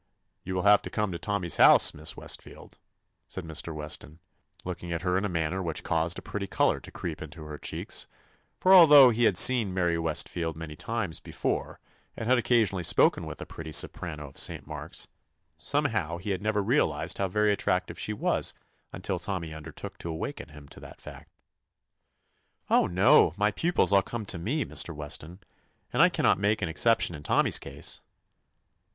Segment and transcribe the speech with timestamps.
[0.43, 2.79] "You will have to come to Tommy's house, Miss Westfield,"
[3.27, 3.65] said Mr.
[3.65, 4.19] TOMMY POSTOFFICE Weston,
[4.65, 7.59] looking at her in a manner which caused a pretty color to creep into her
[7.59, 8.07] cheeks,
[8.59, 11.79] for although he had seen Mary Westfield many times be fore,
[12.17, 14.65] and had occasionally spoken with the pretty soprano of St.
[14.65, 15.07] Mark's,
[15.59, 18.55] somehow he had never realized how very attractive she was
[18.91, 21.29] until Tommy undertook to awaken him to that fact.
[22.71, 23.35] "Oh, no.
[23.37, 24.95] My pupils all come to me» Mr.
[24.95, 25.41] Weston,
[25.93, 28.01] and I cannot make an exception in Tommy's case."